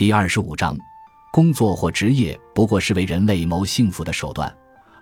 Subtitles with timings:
[0.00, 0.74] 第二十五章，
[1.30, 4.50] 工作或职业不过是为人类谋幸福的手段。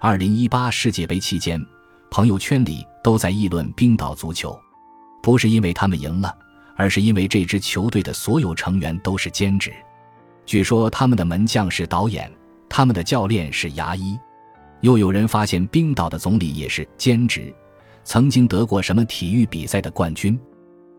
[0.00, 1.64] 二零一八世界杯期间，
[2.10, 4.58] 朋友圈里都在议论冰岛足球，
[5.22, 6.36] 不是因为他们赢了，
[6.74, 9.72] 而是因为这支球队的所有成员都是兼职。
[10.44, 12.28] 据说他们的门将是导演，
[12.68, 14.18] 他们的教练是牙医。
[14.80, 17.54] 又有人发现冰岛的总理也是兼职，
[18.02, 20.36] 曾经得过什么体育比赛的冠军。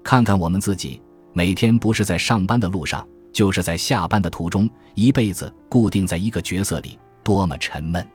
[0.05, 1.02] 看看我们自己。
[1.34, 8.05] 每天不是在上班的路上，就是在下班的途中，一辈子固定在一个角色里，多么沉闷！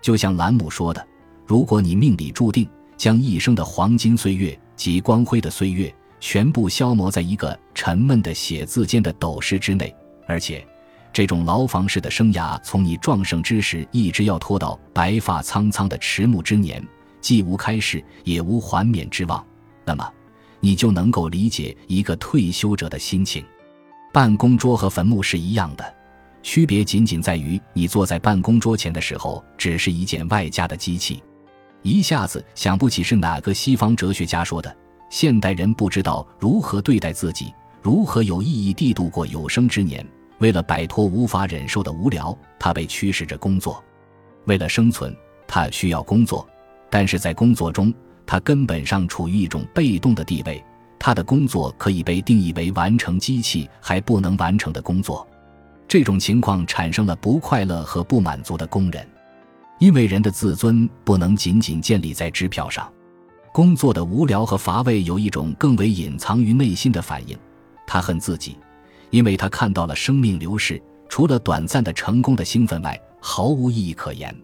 [0.00, 1.06] 就像兰姆说的
[1.46, 9.94] ：“如果你命里注定将一生的黄金岁月及光辉的岁月全部消磨在一个沉闷的写字间的斗室之内，
[10.26, 10.66] 而且
[11.12, 16.84] 这种牢房式的生涯从你壮盛之时一直要拖到白发苍苍的迟暮之年，
[17.20, 19.44] 既无开始，也无还冕之望，
[19.84, 20.08] 那么……”
[20.60, 23.44] 你就能够理解一个退休者的心情。
[24.18, 25.94] 办公桌和坟墓是一样的，
[26.42, 31.22] 区别仅仅在于你坐在办公桌前的时候，只是一件外加的机器。
[31.82, 34.76] 一下子想不起是哪个西方哲学家说的：
[35.08, 40.04] 现代人不知道如何对待自己，如何有意义地度过有生之年。
[40.38, 43.80] 为了摆脱无法忍受的无聊，他被驱使着工作；
[44.46, 46.44] 为了生存，他需要工作，
[46.90, 47.94] 但是在工作中。
[48.26, 50.60] 他根本上处于一种被动的地位，
[51.08, 55.26] 他的工作可以被定义为完成机器还不能完成的工作。
[55.88, 59.08] 这种情况产生了不快乐和不满足的工人，
[59.78, 62.92] 因为人的自尊不能仅仅建立在支票上。
[63.54, 67.34] 工作的无聊和乏味有一种更为隐藏于内心的反应，
[67.86, 68.58] 他恨自己，
[69.08, 70.78] 因为他看到了生命流逝，
[71.08, 74.36] 除了短暂的成功的兴奋外，毫无意义可言。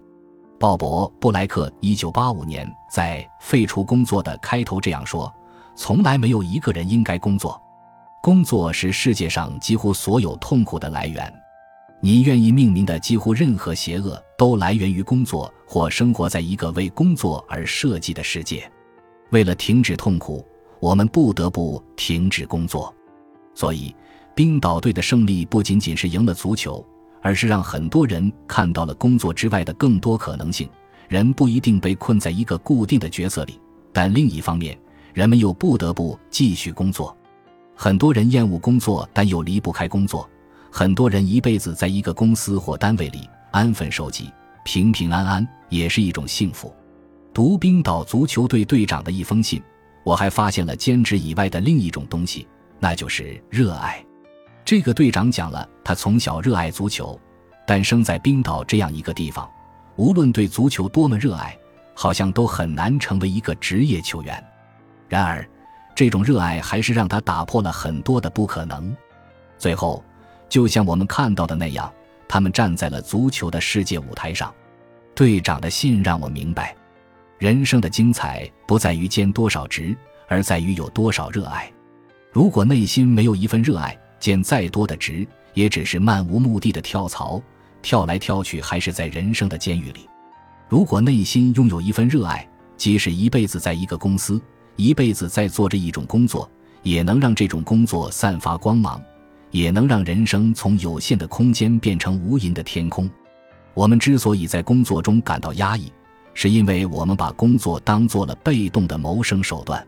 [0.58, 5.30] 鲍勃·布莱克一九八五年在《废除工作》的开头这样说
[5.76, 7.60] ：“从来没有一个人应该工作，
[8.22, 11.32] 工作是世界上几乎所有痛苦的来源。
[12.00, 18.70] 你愿意命名的几乎任何邪恶都来源于工作，或生活在一个为工作而设计的世界。
[19.30, 20.46] 为了停止痛苦，
[20.80, 22.94] 我们不得不停止工作。
[23.54, 23.94] 所以，
[24.34, 26.84] 冰岛队的胜利不仅仅是赢了足球。”
[27.24, 30.68] 而是让很多人看到了工作之外的更多可能性。
[31.08, 33.58] 人不一定被困在一个固定的角色里，
[33.94, 34.78] 但另一方面，
[35.14, 37.16] 人们又不得不继续工作。
[37.74, 40.28] 很多人厌恶工作，但又离不开工作。
[40.70, 44.30] 很多人一辈子在一个公司或单位里安分守己、
[44.64, 46.74] 平平安安，也是一种幸福。
[47.32, 49.62] 读冰岛足球队队长的一封信，
[50.04, 52.46] 我还发现了兼职以外的另一种东西，
[52.80, 54.04] 那就是热爱。
[54.64, 57.18] 这个队长讲了，他从小热爱足球，
[57.66, 59.48] 但生在冰岛这样一个地方，
[59.96, 61.56] 无论对足球多么热爱，
[61.94, 64.44] 好像都很难成为一个职业球员。
[65.08, 65.46] 然而，
[65.94, 68.94] 这种热爱还是让他打破了很多的不可能。
[69.58, 70.02] 最后，
[70.48, 71.92] 就像我们看到的那样，
[72.28, 74.52] 他们站在了足球的世界舞台上。
[75.14, 76.74] 队长的信让我明白，
[77.38, 81.70] 人生的精彩不在于兼多少职，而在于有多少热爱。
[82.32, 87.40] 如果内心没有一份热爱，兼再多的职，也只是漫无目的的跳槽，
[87.80, 90.08] 跳来跳去，还是在人生的监狱里。
[90.68, 92.44] 如果内心拥有一份热爱，
[92.76, 94.42] 即使一辈子在一个公司，
[94.76, 96.48] 一辈子在做着一种工作，
[96.82, 99.02] 也能让这种工作散发光芒，
[99.50, 103.08] 也能让人生从有限的空间变成无垠的天空。
[103.72, 105.92] 我们之所以在工作中感到压抑，
[106.32, 109.84] 是因为我们把工作当做了被动的谋生手段。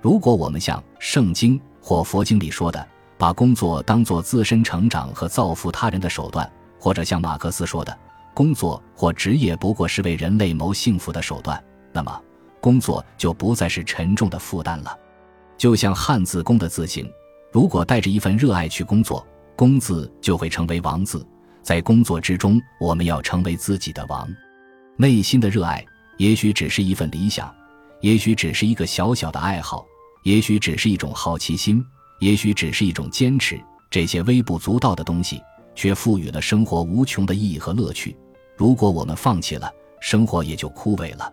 [0.00, 2.86] 如果我们像圣经或佛经里说的，
[3.16, 7.98] 把工作当作自身成长和造福他人的手段，或者像马克思说的，
[8.32, 11.60] 工作或职业不过是为人类谋幸福的手段，
[11.92, 12.20] 那么
[12.60, 14.98] 工作就不再是沉重的负担了。
[15.56, 17.10] 就像汉字“工”的字形，
[17.52, 19.26] 如果带着一份热爱去工作
[19.56, 21.26] ，“工”字就会成为王字。
[21.62, 24.28] 在工作之中，我们要成为自己的王。
[24.96, 25.84] 内心的热爱，
[26.16, 27.54] 也许只是一份理想，
[28.00, 29.84] 也许只是一个小小的爱好，
[30.22, 31.84] 也许只是一种好奇心。
[32.20, 35.40] 也许只是一种坚持，这些微不足道的东西，
[35.74, 38.16] 却赋予了生活无穷的意义和乐趣。
[38.56, 39.70] 如果我们放弃了，
[40.00, 41.32] 生活也就枯萎了。